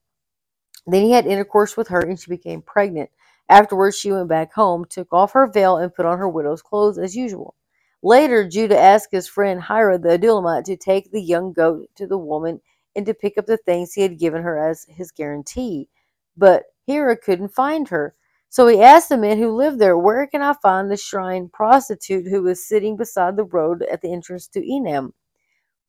Then 0.87 1.03
he 1.03 1.11
had 1.11 1.27
intercourse 1.27 1.75
with 1.75 1.89
her, 1.89 1.99
and 1.99 2.19
she 2.19 2.31
became 2.31 2.61
pregnant. 2.61 3.09
Afterwards, 3.49 3.97
she 3.97 4.11
went 4.11 4.29
back 4.29 4.53
home, 4.53 4.85
took 4.89 5.11
off 5.11 5.33
her 5.33 5.47
veil, 5.47 5.77
and 5.77 5.93
put 5.93 6.05
on 6.05 6.17
her 6.17 6.29
widow's 6.29 6.61
clothes 6.61 6.97
as 6.97 7.15
usual. 7.15 7.55
Later, 8.01 8.47
Judah 8.47 8.79
asked 8.79 9.11
his 9.11 9.27
friend 9.27 9.61
Hirah 9.61 10.01
the 10.01 10.17
Adullamite 10.17 10.63
to 10.65 10.77
take 10.77 11.11
the 11.11 11.21
young 11.21 11.51
goat 11.51 11.89
to 11.95 12.07
the 12.07 12.17
woman 12.17 12.61
and 12.95 13.05
to 13.05 13.13
pick 13.13 13.37
up 13.37 13.45
the 13.45 13.57
things 13.57 13.93
he 13.93 14.01
had 14.01 14.19
given 14.19 14.41
her 14.43 14.57
as 14.57 14.85
his 14.89 15.11
guarantee. 15.11 15.89
But 16.37 16.63
Hirah 16.87 17.21
couldn't 17.21 17.49
find 17.49 17.87
her. 17.89 18.15
So 18.49 18.67
he 18.67 18.81
asked 18.81 19.09
the 19.09 19.17
men 19.17 19.37
who 19.37 19.55
lived 19.55 19.79
there, 19.79 19.97
Where 19.97 20.25
can 20.25 20.41
I 20.41 20.53
find 20.61 20.89
the 20.89 20.97
shrine 20.97 21.49
prostitute 21.49 22.27
who 22.27 22.43
was 22.43 22.67
sitting 22.67 22.97
beside 22.97 23.35
the 23.35 23.43
road 23.43 23.83
at 23.83 24.01
the 24.01 24.11
entrance 24.11 24.47
to 24.49 24.61
Enam? 24.61 25.13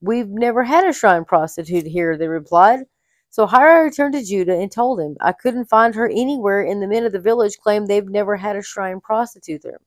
We've 0.02 0.28
never 0.28 0.62
had 0.64 0.87
a 0.87 0.92
shrine 0.92 1.25
prostitute 1.25 1.87
here, 1.87 2.16
they 2.16 2.28
replied. 2.28 2.80
So 3.30 3.47
Hirah 3.47 3.85
returned 3.85 4.14
to 4.14 4.25
Judah 4.25 4.57
and 4.57 4.71
told 4.71 5.00
him, 5.00 5.16
I 5.21 5.33
couldn't 5.33 5.66
find 5.66 5.95
her 5.95 6.09
anywhere, 6.09 6.61
and 6.62 6.83
the 6.83 6.88
men 6.88 7.04
of 7.07 7.12
the 7.12 7.21
village 7.21 7.59
claimed 7.59 7.87
they've 7.87 8.09
never 8.09 8.37
had 8.37 8.57
a 8.57 8.62
shrine 8.62 9.00
prostitute 9.00 9.62
there. 9.62 9.78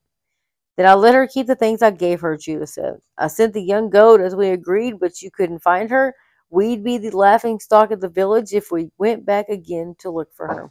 Then 0.76 0.86
I 0.86 0.94
let 0.94 1.14
her 1.14 1.26
keep 1.26 1.46
the 1.46 1.54
things 1.54 1.82
I 1.82 1.90
gave 1.90 2.20
her, 2.22 2.36
Judah 2.36 2.66
said. 2.66 2.96
I 3.18 3.28
sent 3.28 3.54
the 3.54 3.62
young 3.62 3.90
goat 3.90 4.20
as 4.20 4.34
we 4.34 4.48
agreed, 4.48 4.98
but 4.98 5.22
you 5.22 5.30
couldn't 5.30 5.60
find 5.60 5.90
her. 5.90 6.14
We'd 6.54 6.84
be 6.84 6.98
the 6.98 7.10
laughing 7.10 7.58
stock 7.58 7.90
of 7.90 8.00
the 8.00 8.08
village 8.08 8.52
if 8.52 8.70
we 8.70 8.92
went 8.96 9.26
back 9.26 9.48
again 9.48 9.96
to 9.98 10.08
look 10.08 10.32
for 10.36 10.46
her. 10.46 10.70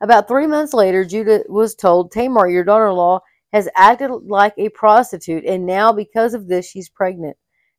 About 0.00 0.26
three 0.26 0.46
months 0.46 0.72
later, 0.72 1.04
Judah 1.04 1.44
was 1.46 1.74
told, 1.74 2.10
Tamar, 2.10 2.48
your 2.48 2.64
daughter 2.64 2.86
in 2.86 2.94
law, 2.94 3.20
has 3.52 3.68
acted 3.76 4.10
like 4.10 4.54
a 4.56 4.70
prostitute, 4.70 5.44
and 5.44 5.66
now 5.66 5.92
because 5.92 6.32
of 6.32 6.48
this, 6.48 6.66
she's 6.66 6.88
pregnant. 6.88 7.36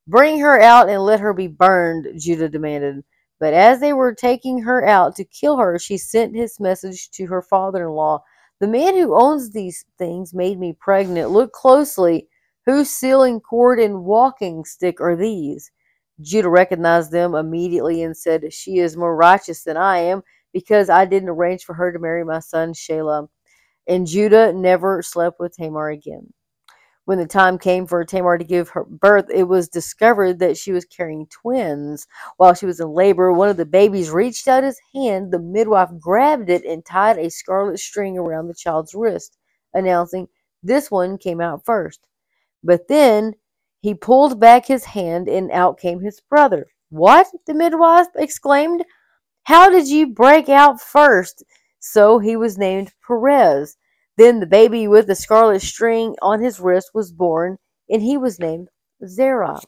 Bring 0.07 0.39
her 0.39 0.61
out 0.61 0.87
and 0.87 1.01
let 1.01 1.19
her 1.19 1.33
be 1.33 1.47
burned, 1.47 2.09
Judah 2.21 2.47
demanded. 2.47 3.03
But 3.39 3.55
as 3.55 3.79
they 3.79 3.93
were 3.93 4.13
taking 4.13 4.61
her 4.61 4.85
out 4.85 5.15
to 5.15 5.25
kill 5.25 5.57
her, 5.57 5.79
she 5.79 5.97
sent 5.97 6.35
his 6.35 6.59
message 6.59 7.09
to 7.13 7.25
her 7.25 7.41
father 7.41 7.87
in 7.87 7.93
law. 7.95 8.23
The 8.59 8.67
man 8.67 8.93
who 8.93 9.19
owns 9.19 9.49
these 9.49 9.83
things 9.97 10.31
made 10.31 10.59
me 10.59 10.77
pregnant. 10.79 11.31
Look 11.31 11.53
closely. 11.53 12.27
Whose 12.67 12.91
sealing 12.91 13.39
cord 13.39 13.79
and 13.79 14.03
walking 14.03 14.63
stick 14.63 15.01
are 15.01 15.15
these? 15.15 15.71
Judah 16.22 16.50
recognized 16.50 17.12
them 17.12 17.36
immediately 17.36 18.03
and 18.03 18.15
said, 18.15 18.53
She 18.53 18.79
is 18.79 18.98
more 18.98 19.15
righteous 19.15 19.63
than 19.63 19.77
I 19.77 20.00
am 20.00 20.24
because 20.53 20.89
I 20.89 21.05
didn't 21.05 21.29
arrange 21.29 21.63
for 21.63 21.74
her 21.74 21.91
to 21.91 22.00
marry 22.00 22.24
my 22.24 22.39
son 22.39 22.74
Shelah. 22.74 23.27
And 23.88 24.07
Judah 24.07 24.53
never 24.53 25.01
slept 25.01 25.39
with 25.39 25.55
Tamar 25.55 25.89
again. 25.89 26.34
When 27.05 27.19
the 27.19 27.27
time 27.27 27.60
came 27.60 27.86
for 27.86 28.03
Tamar 28.03 28.39
to 28.39 28.43
give 28.43 28.69
her 28.69 28.84
birth, 28.84 29.25
it 29.31 29.43
was 29.43 29.69
discovered 29.69 30.39
that 30.39 30.57
she 30.57 30.72
was 30.72 30.86
carrying 30.86 31.27
twins. 31.27 32.07
While 32.38 32.55
she 32.55 32.65
was 32.65 32.79
in 32.79 32.89
labor, 32.89 33.31
one 33.31 33.50
of 33.50 33.57
the 33.57 33.65
babies 33.65 34.10
reached 34.10 34.48
out 34.48 34.63
his 34.63 34.79
hand. 34.93 35.31
The 35.31 35.39
midwife 35.39 35.89
grabbed 36.00 36.50
it 36.50 36.65
and 36.65 36.84
tied 36.84 37.19
a 37.19 37.29
scarlet 37.29 37.77
string 37.77 38.17
around 38.17 38.48
the 38.48 38.55
child's 38.55 38.95
wrist, 38.95 39.38
announcing, 39.75 40.27
This 40.63 40.89
one 40.89 41.19
came 41.19 41.41
out 41.41 41.63
first. 41.63 42.00
But 42.63 42.88
then 42.88 43.36
he 43.86 43.94
pulled 43.94 44.39
back 44.39 44.65
his 44.65 44.84
hand 44.84 45.30
and 45.30 45.51
out 45.51 45.77
came 45.77 46.00
his 46.00 46.20
brother. 46.20 46.65
What? 46.89 47.27
the 47.46 47.54
midwife 47.54 48.08
exclaimed. 48.15 48.84
How 49.44 49.70
did 49.70 49.88
you 49.88 50.08
break 50.08 50.50
out 50.50 50.82
first? 50.82 51.44
So 51.80 52.18
he 52.18 52.36
was 52.36 52.58
named 52.58 52.94
Perez. 53.06 53.77
Then 54.18 54.39
the 54.39 54.48
baby 54.48 54.88
with 54.88 55.06
the 55.06 55.13
scarlet 55.13 55.62
string 55.62 56.15
on 56.24 56.42
his 56.42 56.60
wrist 56.60 56.96
was 56.96 57.12
born, 57.12 57.60
and 57.88 58.01
he 58.01 58.18
was 58.18 58.39
named 58.39 58.70
Zerah. 59.06 59.60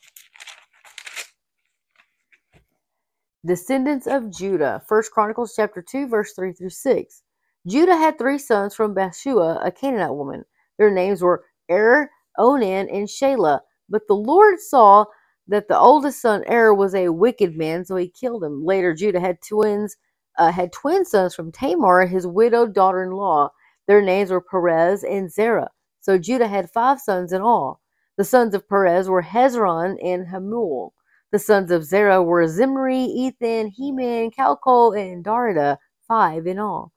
Descendants 3.46 4.08
of 4.08 4.32
Judah. 4.32 4.82
First 4.88 5.12
Chronicles 5.12 5.54
chapter 5.56 5.84
2, 5.88 6.08
verse 6.08 6.34
3 6.34 6.54
through 6.54 6.72
6. 6.72 7.22
Judah 7.68 7.96
had 7.96 8.18
three 8.18 8.40
sons 8.40 8.74
from 8.74 8.96
Bathsheba, 8.96 9.60
a 9.64 9.72
Canaanite 9.72 10.16
woman. 10.16 10.44
Their 10.80 10.90
names 10.90 11.22
were 11.22 11.46
Er, 11.70 12.10
Onan, 12.40 12.90
and 12.90 13.08
Shelah. 13.08 13.60
But 13.90 14.08
the 14.08 14.16
Lord 14.16 14.60
saw 14.60 15.06
that 15.48 15.68
the 15.68 15.78
oldest 15.78 16.22
son 16.22 16.44
Er 16.50 16.74
was 16.74 16.94
a 16.94 17.10
wicked 17.10 17.56
man, 17.56 17.86
so 17.86 17.96
he 17.96 18.10
killed 18.10 18.44
him. 18.44 18.66
Later, 18.66 18.94
Judah 18.94 19.20
had 19.20 19.38
twins, 19.42 19.96
uh, 20.38 20.52
had 20.52 20.72
twin 20.74 21.06
sons 21.06 21.34
from 21.36 21.52
Tamar, 21.52 22.06
his 22.06 22.28
widowed 22.28 22.74
daughter-in-law. 22.74 23.50
Their 23.88 24.02
names 24.02 24.30
were 24.32 24.42
Perez 24.42 25.04
and 25.04 25.32
Zerah. 25.32 25.70
So 26.02 26.18
Judah 26.18 26.48
had 26.48 26.70
five 26.72 27.00
sons 27.00 27.32
in 27.32 27.42
all. 27.42 27.82
The 28.18 28.24
sons 28.24 28.54
of 28.54 28.68
Perez 28.68 29.10
were 29.10 29.24
Hezron 29.24 29.98
and 30.04 30.28
Hamul. 30.28 30.92
The 31.32 31.40
sons 31.40 31.72
of 31.72 31.84
Zerah 31.84 32.24
were 32.24 32.48
Zimri, 32.48 33.04
Ethan, 33.04 33.68
Heman, 33.68 34.32
Calcol, 34.32 34.98
and 34.98 35.24
Darda, 35.24 35.78
five 36.08 36.48
in 36.48 36.60
all. 36.60 36.92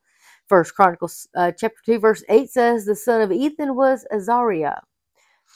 First 0.49 0.75
Chronicles 0.75 1.29
uh, 1.37 1.53
chapter 1.53 1.81
2, 1.87 1.99
verse 1.99 2.25
8 2.29 2.51
says, 2.51 2.85
The 2.85 2.95
son 2.97 3.21
of 3.21 3.33
Ethan 3.33 3.77
was 3.77 4.07
Azariah. 4.13 4.81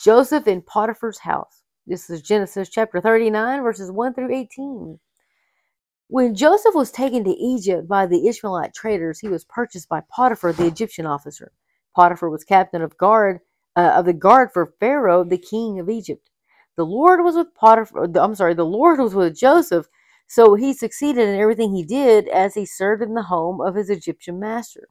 Joseph 0.03 0.47
in 0.47 0.63
Potiphar's 0.63 1.19
house. 1.19 1.63
This 1.87 2.11
is 2.11 2.23
Genesis 2.23 2.69
chapter 2.69 3.01
39, 3.01 3.63
verses 3.63 3.91
1 3.91 4.15
through 4.15 4.35
18. 4.35 4.99
When 6.09 6.35
Joseph 6.35 6.75
was 6.75 6.91
taken 6.91 7.25
to 7.25 7.31
Egypt 7.31 7.89
by 7.89 8.07
the 8.07 8.29
Ishmaelite 8.29 8.75
traders, 8.75 9.21
he 9.21 9.29
was 9.29 9.45
purchased 9.45 9.89
by 9.89 10.03
Potiphar, 10.11 10.53
the 10.53 10.67
Egyptian 10.67 11.07
officer. 11.07 11.53
Potiphar 11.95 12.29
was 12.29 12.45
captain 12.45 12.83
of 12.83 12.97
guard 12.99 13.41
uh, 13.77 13.93
of 13.97 14.05
the 14.05 14.13
guard 14.13 14.51
for 14.53 14.75
Pharaoh, 14.79 15.25
the 15.25 15.39
king 15.39 15.81
of 15.81 15.89
Egypt. 15.89 16.31
The 16.77 16.85
Lord 16.85 17.23
was 17.23 17.37
with 17.37 17.55
Potiphar. 17.55 18.09
I'm 18.17 18.35
sorry, 18.35 18.55
the 18.55 18.65
Lord 18.65 19.01
was 19.01 19.15
with 19.15 19.39
Joseph, 19.39 19.87
so 20.27 20.55
he 20.55 20.73
succeeded 20.73 21.29
in 21.29 21.41
everything 21.41 21.75
he 21.75 21.85
did 21.85 22.29
as 22.29 22.55
he 22.55 22.67
served 22.67 23.03
in 23.03 23.15
the 23.15 23.23
home 23.23 23.61
of 23.61 23.75
his 23.75 23.91
Egyptian 23.91 24.39
master. 24.39 24.89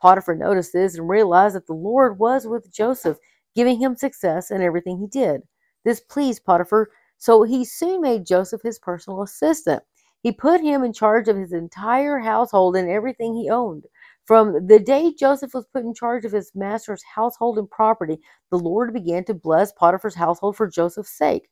Potiphar 0.00 0.34
noticed 0.34 0.72
this 0.72 0.96
and 0.96 1.08
realized 1.08 1.54
that 1.56 1.66
the 1.66 1.72
Lord 1.72 2.18
was 2.18 2.46
with 2.46 2.72
Joseph, 2.72 3.18
giving 3.54 3.80
him 3.80 3.96
success 3.96 4.50
in 4.50 4.62
everything 4.62 4.98
he 4.98 5.06
did. 5.06 5.42
This 5.84 6.00
pleased 6.00 6.44
Potiphar, 6.44 6.90
so 7.18 7.42
he 7.42 7.64
soon 7.64 8.00
made 8.00 8.26
Joseph 8.26 8.62
his 8.62 8.78
personal 8.78 9.22
assistant. 9.22 9.82
He 10.22 10.32
put 10.32 10.62
him 10.62 10.82
in 10.82 10.92
charge 10.92 11.28
of 11.28 11.36
his 11.36 11.52
entire 11.52 12.18
household 12.18 12.76
and 12.76 12.88
everything 12.88 13.34
he 13.34 13.50
owned. 13.50 13.84
From 14.24 14.66
the 14.66 14.78
day 14.78 15.12
Joseph 15.12 15.52
was 15.52 15.66
put 15.66 15.84
in 15.84 15.92
charge 15.92 16.24
of 16.24 16.32
his 16.32 16.50
master's 16.54 17.02
household 17.02 17.58
and 17.58 17.70
property, 17.70 18.18
the 18.50 18.58
Lord 18.58 18.94
began 18.94 19.24
to 19.24 19.34
bless 19.34 19.72
Potiphar's 19.72 20.14
household 20.14 20.56
for 20.56 20.66
Joseph's 20.66 21.16
sake. 21.16 21.50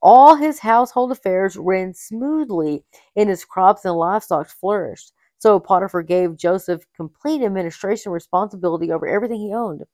All 0.00 0.34
his 0.34 0.58
household 0.58 1.12
affairs 1.12 1.56
ran 1.56 1.92
smoothly, 1.92 2.84
and 3.16 3.28
his 3.28 3.44
crops 3.44 3.84
and 3.84 3.96
livestock 3.96 4.48
flourished. 4.48 5.12
So 5.38 5.60
Potiphar 5.60 6.02
gave 6.02 6.36
Joseph 6.36 6.86
complete 6.94 7.42
administration 7.42 8.12
responsibility 8.12 8.90
over 8.90 9.06
everything 9.06 9.40
he 9.40 9.52
owned. 9.52 9.84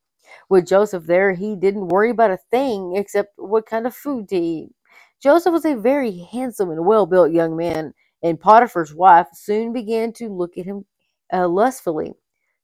With 0.49 0.67
Joseph 0.67 1.05
there, 1.05 1.33
he 1.33 1.57
didn't 1.57 1.89
worry 1.89 2.11
about 2.11 2.31
a 2.31 2.39
thing 2.51 2.97
except 2.97 3.33
what 3.37 3.67
kind 3.67 3.87
of 3.87 3.95
food 3.95 4.29
to 4.31 4.37
eat. 4.37 4.71
Joseph 5.23 5.53
was 5.53 5.65
a 5.65 5.77
very 5.77 6.19
handsome 6.33 6.71
and 6.71 6.85
well 6.85 7.07
built 7.07 7.33
young 7.33 7.57
man, 7.57 7.95
and 8.23 8.41
Potiphar's 8.41 8.95
wife 8.95 9.29
soon 9.33 9.73
began 9.73 10.13
to 10.15 10.29
look 10.29 10.59
at 10.59 10.67
him 10.67 10.85
uh, 11.33 11.49
lustfully. 11.49 12.15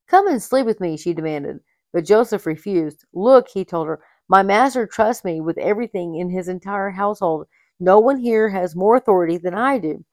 Come 0.09 0.29
and 0.29 0.43
sleep 0.43 0.67
with 0.67 0.81
me, 0.81 0.97
she 0.97 1.13
demanded. 1.13 1.61
But 1.93 2.05
Joseph 2.05 2.47
refused. 2.47 3.05
Look, 3.13 3.49
he 3.49 3.65
told 3.65 3.87
her, 3.89 4.01
my 4.29 4.43
master 4.43 4.87
trusts 4.87 5.25
me 5.25 5.41
with 5.41 5.57
everything 5.59 6.17
in 6.17 6.31
his 6.31 6.49
entire 6.49 6.91
household. 6.91 7.47
No 7.81 7.99
one 7.99 8.19
here 8.19 8.49
has 8.49 8.77
more 8.77 8.97
authority 8.97 9.39
than 9.39 9.55
I 9.55 9.79
do. 9.79 10.05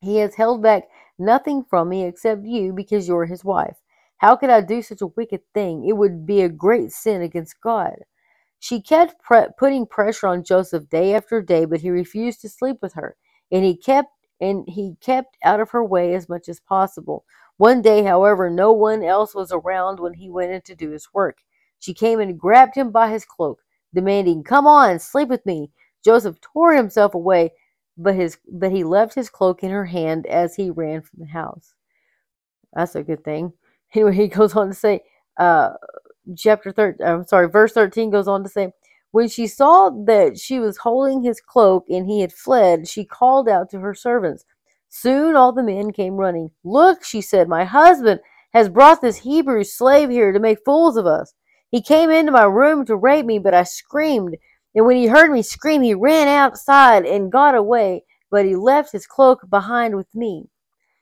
He 0.00 0.16
has 0.18 0.34
held 0.34 0.62
back 0.62 0.88
nothing 1.18 1.64
from 1.64 1.88
me 1.88 2.04
except 2.04 2.44
you 2.44 2.72
because 2.72 3.08
you're 3.08 3.24
his 3.24 3.44
wife. 3.44 3.76
How 4.18 4.36
could 4.36 4.50
I 4.50 4.60
do 4.60 4.82
such 4.82 5.00
a 5.00 5.06
wicked 5.08 5.42
thing? 5.54 5.86
It 5.88 5.96
would 5.96 6.26
be 6.26 6.42
a 6.42 6.48
great 6.48 6.92
sin 6.92 7.22
against 7.22 7.60
God. 7.60 7.96
She 8.60 8.82
kept 8.82 9.20
pre- 9.22 9.48
putting 9.58 9.86
pressure 9.86 10.26
on 10.26 10.44
Joseph 10.44 10.88
day 10.88 11.14
after 11.14 11.40
day, 11.42 11.64
but 11.64 11.80
he 11.80 11.90
refused 11.90 12.40
to 12.42 12.48
sleep 12.48 12.78
with 12.82 12.94
her, 12.94 13.16
and 13.52 13.64
he 13.64 13.76
kept 13.76 14.10
and 14.40 14.68
he 14.68 14.96
kept 15.00 15.36
out 15.44 15.60
of 15.60 15.70
her 15.70 15.84
way 15.84 16.14
as 16.14 16.28
much 16.28 16.48
as 16.48 16.60
possible. 16.60 17.24
One 17.56 17.82
day, 17.82 18.04
however, 18.04 18.50
no 18.50 18.72
one 18.72 19.02
else 19.02 19.34
was 19.34 19.50
around 19.52 19.98
when 20.00 20.14
he 20.14 20.30
went 20.30 20.52
in 20.52 20.62
to 20.62 20.76
do 20.76 20.90
his 20.90 21.08
work. 21.12 21.38
She 21.80 21.94
came 21.94 22.20
and 22.20 22.38
grabbed 22.38 22.76
him 22.76 22.92
by 22.92 23.10
his 23.10 23.24
cloak, 23.24 23.60
demanding, 23.94 24.44
"Come 24.44 24.66
on, 24.66 24.98
sleep 25.00 25.28
with 25.28 25.46
me." 25.46 25.72
Joseph 26.04 26.40
tore 26.40 26.74
himself 26.74 27.14
away, 27.14 27.52
but 27.96 28.14
his 28.14 28.38
but 28.50 28.72
he 28.72 28.84
left 28.84 29.14
his 29.14 29.30
cloak 29.30 29.62
in 29.64 29.70
her 29.70 29.86
hand 29.86 30.26
as 30.26 30.56
he 30.56 30.70
ran 30.70 31.02
from 31.02 31.20
the 31.20 31.26
house. 31.26 31.74
That's 32.72 32.94
a 32.96 33.02
good 33.02 33.24
thing. 33.24 33.52
Anyway, 33.94 34.14
he 34.14 34.28
goes 34.28 34.54
on 34.54 34.68
to 34.68 34.74
say, 34.74 35.00
uh, 35.38 35.70
chapter 36.36 36.72
13, 36.72 37.06
I'm 37.06 37.26
sorry, 37.26 37.48
verse 37.48 37.72
13 37.72 38.10
goes 38.10 38.28
on 38.28 38.42
to 38.42 38.48
say, 38.48 38.72
when 39.10 39.28
she 39.28 39.46
saw 39.46 39.90
that 40.06 40.38
she 40.38 40.58
was 40.58 40.78
holding 40.78 41.22
his 41.22 41.40
cloak 41.40 41.86
and 41.88 42.06
he 42.06 42.20
had 42.20 42.32
fled, 42.32 42.86
she 42.86 43.04
called 43.04 43.48
out 43.48 43.70
to 43.70 43.80
her 43.80 43.94
servants. 43.94 44.44
Soon 44.90 45.34
all 45.34 45.52
the 45.52 45.62
men 45.62 45.92
came 45.92 46.16
running. 46.16 46.50
Look, 46.64 47.04
she 47.04 47.20
said, 47.20 47.48
my 47.48 47.64
husband 47.64 48.20
has 48.52 48.68
brought 48.68 49.00
this 49.00 49.18
Hebrew 49.18 49.64
slave 49.64 50.10
here 50.10 50.32
to 50.32 50.40
make 50.40 50.64
fools 50.64 50.96
of 50.96 51.06
us. 51.06 51.32
He 51.70 51.82
came 51.82 52.10
into 52.10 52.32
my 52.32 52.44
room 52.44 52.84
to 52.86 52.96
rape 52.96 53.26
me, 53.26 53.38
but 53.38 53.54
I 53.54 53.64
screamed. 53.64 54.36
And 54.74 54.86
when 54.86 54.96
he 54.96 55.06
heard 55.06 55.30
me 55.30 55.42
scream, 55.42 55.82
he 55.82 55.94
ran 55.94 56.28
outside 56.28 57.04
and 57.04 57.32
got 57.32 57.54
away, 57.54 58.04
but 58.30 58.46
he 58.46 58.56
left 58.56 58.92
his 58.92 59.06
cloak 59.06 59.48
behind 59.50 59.96
with 59.96 60.14
me. 60.14 60.48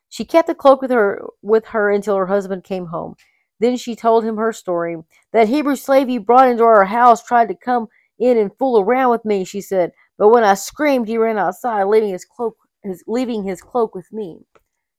She 0.08 0.24
kept 0.24 0.46
the 0.46 0.54
cloak 0.54 0.82
with 0.82 0.90
her 0.90 1.26
with 1.42 1.66
her 1.66 1.90
until 1.90 2.16
her 2.16 2.26
husband 2.26 2.64
came 2.64 2.86
home. 2.86 3.14
Then 3.58 3.76
she 3.76 3.96
told 3.96 4.24
him 4.24 4.36
her 4.36 4.52
story. 4.52 4.96
That 5.32 5.48
Hebrew 5.48 5.76
slave 5.76 6.08
you 6.08 6.20
brought 6.20 6.48
into 6.48 6.64
our 6.64 6.84
house 6.84 7.22
tried 7.24 7.48
to 7.48 7.54
come 7.54 7.88
in 8.18 8.38
and 8.38 8.56
fool 8.58 8.80
around 8.80 9.10
with 9.10 9.24
me, 9.24 9.44
she 9.44 9.60
said. 9.60 9.92
But 10.18 10.28
when 10.28 10.44
I 10.44 10.54
screamed, 10.54 11.08
he 11.08 11.18
ran 11.18 11.38
outside, 11.38 11.84
leaving 11.84 12.10
his 12.10 12.24
cloak 12.24 12.56
his, 12.82 13.02
leaving 13.06 13.44
his 13.44 13.60
cloak 13.60 13.94
with 13.94 14.12
me. 14.12 14.40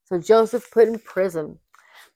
So 0.05 0.19
Joseph 0.19 0.69
put 0.71 0.87
in 0.87 0.99
prison. 0.99 1.59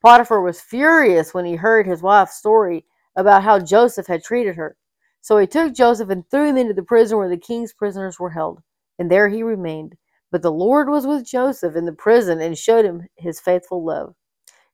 Potiphar 0.04 0.42
was 0.42 0.62
furious 0.62 1.34
when 1.34 1.46
he 1.46 1.56
heard 1.56 1.86
his 1.86 2.02
wife's 2.02 2.38
story 2.38 2.86
about 3.16 3.44
how 3.44 3.60
Joseph 3.60 4.08
had 4.08 4.24
treated 4.24 4.56
her. 4.56 4.78
So 5.22 5.38
he 5.38 5.46
took 5.46 5.74
Joseph 5.74 6.10
and 6.10 6.24
threw 6.30 6.48
him 6.48 6.58
into 6.58 6.74
the 6.74 6.84
prison 6.84 7.18
where 7.18 7.30
the 7.30 7.38
king's 7.38 7.74
prisoners 7.74 8.20
were 8.20 8.32
held, 8.32 8.62
and 8.98 9.12
there 9.12 9.30
he 9.30 9.44
remained. 9.44 9.96
But 10.32 10.42
the 10.42 10.52
Lord 10.52 10.90
was 10.90 11.06
with 11.06 11.26
Joseph 11.26 11.76
in 11.76 11.86
the 11.86 11.92
prison 11.94 12.42
and 12.42 12.58
showed 12.58 12.86
him 12.86 13.08
his 13.18 13.40
faithful 13.40 13.84
love. 13.84 14.16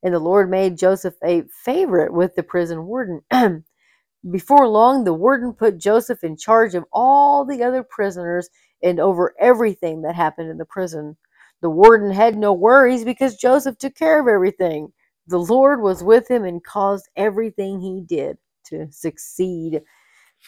And 0.04 0.14
the 0.14 0.20
Lord 0.20 0.50
made 0.50 0.78
Joseph 0.78 1.16
a 1.24 1.44
favorite 1.64 2.14
with 2.14 2.36
the 2.36 2.44
prison 2.44 2.86
warden. 2.86 3.22
Before 4.32 4.68
long, 4.68 5.04
the 5.04 5.14
warden 5.14 5.54
put 5.54 5.78
Joseph 5.78 6.24
in 6.24 6.38
charge 6.38 6.76
of 6.76 6.86
all 6.92 7.46
the 7.46 7.64
other 7.64 7.84
prisoners 7.84 8.50
and 8.84 9.00
over 9.00 9.34
everything 9.40 10.02
that 10.04 10.16
happened 10.16 10.50
in 10.50 10.58
the 10.58 10.66
prison. 10.66 11.18
The 11.62 11.70
warden 11.70 12.12
had 12.12 12.38
no 12.38 12.54
worries 12.54 13.04
because 13.04 13.36
Joseph 13.38 13.78
took 13.78 13.96
care 13.96 14.20
of 14.20 14.28
everything. 14.28 14.94
The 15.28 15.40
Lord 15.40 15.82
was 15.82 16.04
with 16.04 16.30
him 16.30 16.44
and 16.46 16.64
caused 16.64 17.10
everything 17.16 17.80
he 17.82 18.02
did 18.02 18.38
to 18.66 18.88
succeed. 18.92 19.82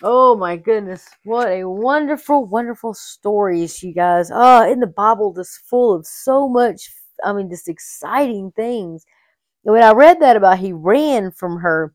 Oh 0.02 0.36
my 0.36 0.56
goodness, 0.56 1.10
what 1.26 1.50
a 1.50 1.66
wonderful, 1.66 2.46
wonderful 2.46 2.94
stories, 2.94 3.84
you 3.84 3.94
guys. 3.94 4.32
Ah, 4.32 4.64
oh, 4.64 4.72
in 4.72 4.80
the 4.80 4.88
Bible, 4.88 5.34
just 5.34 5.60
full 5.66 5.94
of 5.94 6.06
so 6.08 6.48
much, 6.48 6.90
I 7.24 7.34
mean, 7.34 7.50
just 7.50 7.68
exciting 7.68 8.52
things. 8.56 9.06
And 9.66 9.74
when 9.74 9.84
I 9.84 9.92
read 9.92 10.22
that 10.22 10.38
about 10.38 10.60
he 10.60 10.72
ran 10.74 11.32
from 11.32 11.58
her, 11.60 11.94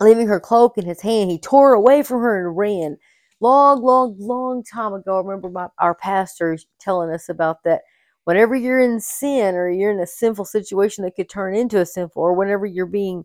leaving 0.00 0.28
her 0.28 0.40
cloak 0.40 0.78
in 0.78 0.86
his 0.86 1.02
hand, 1.02 1.30
he 1.30 1.38
tore 1.38 1.74
away 1.74 2.02
from 2.02 2.22
her 2.22 2.46
and 2.48 2.56
ran. 2.56 2.98
Long, 3.40 3.82
long, 3.82 4.16
long 4.18 4.64
time 4.64 4.92
ago, 4.94 5.16
I 5.16 5.20
remember 5.20 5.50
my, 5.50 5.68
our 5.78 5.94
pastor 5.94 6.58
telling 6.80 7.12
us 7.12 7.28
about 7.28 7.62
that. 7.64 7.82
Whenever 8.24 8.54
you're 8.56 8.80
in 8.80 9.00
sin 9.00 9.56
or 9.56 9.68
you're 9.68 9.92
in 9.92 10.00
a 10.00 10.06
sinful 10.06 10.44
situation 10.44 11.04
that 11.04 11.16
could 11.16 11.28
turn 11.28 11.54
into 11.56 11.80
a 11.80 11.86
sinful, 11.86 12.22
or 12.22 12.34
whenever 12.34 12.66
you're 12.66 12.86
being 12.86 13.24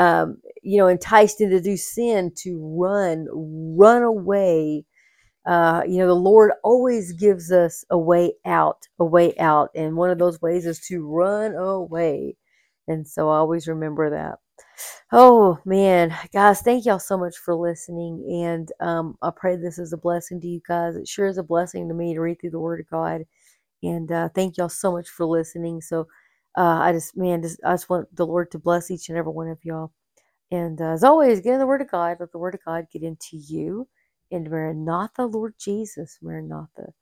um, 0.00 0.38
you 0.62 0.78
know, 0.78 0.88
enticed 0.88 1.42
into 1.42 1.60
do 1.60 1.76
sin 1.76 2.32
to 2.36 2.58
run, 2.80 3.26
run 3.30 4.02
away. 4.02 4.86
Uh, 5.46 5.82
you 5.86 5.98
know, 5.98 6.06
the 6.06 6.14
Lord 6.14 6.52
always 6.64 7.12
gives 7.12 7.52
us 7.52 7.84
a 7.90 7.98
way 7.98 8.32
out, 8.46 8.88
a 8.98 9.04
way 9.04 9.36
out. 9.36 9.68
And 9.74 9.96
one 9.96 10.08
of 10.08 10.18
those 10.18 10.40
ways 10.40 10.64
is 10.64 10.80
to 10.86 11.06
run 11.06 11.54
away. 11.54 12.36
And 12.88 13.06
so 13.06 13.28
I 13.28 13.36
always 13.36 13.68
remember 13.68 14.08
that. 14.08 14.38
Oh 15.12 15.58
man, 15.66 16.16
guys, 16.32 16.62
thank 16.62 16.86
y'all 16.86 16.98
so 16.98 17.18
much 17.18 17.36
for 17.36 17.54
listening. 17.54 18.24
And 18.46 18.72
um, 18.80 19.18
I 19.20 19.30
pray 19.36 19.56
this 19.56 19.78
is 19.78 19.92
a 19.92 19.98
blessing 19.98 20.40
to 20.40 20.46
you 20.48 20.62
guys. 20.66 20.96
It 20.96 21.08
sure 21.08 21.26
is 21.26 21.36
a 21.36 21.42
blessing 21.42 21.88
to 21.88 21.94
me 21.94 22.14
to 22.14 22.20
read 22.20 22.40
through 22.40 22.50
the 22.50 22.58
Word 22.60 22.80
of 22.80 22.88
God. 22.88 23.22
And 23.82 24.10
uh, 24.10 24.30
thank 24.34 24.56
y'all 24.56 24.70
so 24.70 24.92
much 24.92 25.10
for 25.10 25.26
listening. 25.26 25.82
So 25.82 26.06
uh, 26.56 26.80
I 26.82 26.92
just, 26.92 27.16
man, 27.16 27.42
just, 27.42 27.60
I 27.64 27.72
just 27.72 27.88
want 27.88 28.14
the 28.14 28.26
Lord 28.26 28.50
to 28.52 28.58
bless 28.58 28.90
each 28.90 29.08
and 29.08 29.18
every 29.18 29.32
one 29.32 29.48
of 29.48 29.64
y'all. 29.64 29.92
And 30.50 30.80
uh, 30.80 30.92
as 30.92 31.04
always, 31.04 31.40
get 31.40 31.54
in 31.54 31.58
the 31.60 31.66
Word 31.66 31.82
of 31.82 31.90
God. 31.90 32.16
Let 32.20 32.32
the 32.32 32.38
Word 32.38 32.54
of 32.54 32.64
God 32.64 32.86
get 32.92 33.02
into 33.02 33.36
you. 33.36 33.88
And 34.32 34.48
Maranatha, 34.48 35.26
Lord 35.26 35.54
Jesus, 35.58 36.18
Maranatha. 36.22 36.92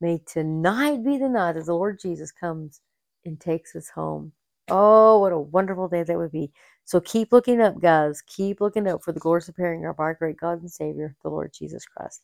May 0.00 0.20
tonight 0.26 1.04
be 1.04 1.18
the 1.18 1.28
night 1.28 1.56
as 1.56 1.66
the 1.66 1.74
Lord 1.74 1.98
Jesus 2.00 2.32
comes 2.32 2.80
and 3.24 3.38
takes 3.38 3.76
us 3.76 3.88
home. 3.90 4.32
Oh, 4.68 5.18
what 5.18 5.32
a 5.32 5.38
wonderful 5.38 5.88
day 5.88 6.02
that 6.02 6.16
would 6.16 6.32
be. 6.32 6.52
So 6.84 7.00
keep 7.00 7.32
looking 7.32 7.60
up, 7.60 7.80
guys. 7.80 8.22
Keep 8.22 8.60
looking 8.60 8.86
up 8.86 9.02
for 9.02 9.12
the 9.12 9.20
glorious 9.20 9.48
appearing 9.48 9.84
of 9.84 10.00
our 10.00 10.14
great 10.14 10.38
God 10.38 10.60
and 10.60 10.70
Savior, 10.70 11.16
the 11.22 11.28
Lord 11.28 11.52
Jesus 11.52 11.84
Christ. 11.84 12.22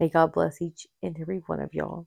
May 0.00 0.08
God 0.08 0.32
bless 0.32 0.60
each 0.60 0.86
and 1.02 1.18
every 1.18 1.38
one 1.46 1.60
of 1.60 1.72
y'all. 1.72 2.06